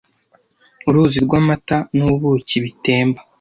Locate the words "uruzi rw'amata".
0.87-1.77